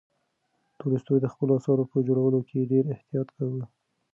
تولستوی 0.79 1.19
د 1.21 1.27
خپلو 1.33 1.51
اثارو 1.59 1.89
په 1.91 1.97
جوړولو 2.07 2.39
کې 2.49 2.69
ډېر 2.71 2.83
احتیاط 2.95 3.27
کاوه. 3.35 3.63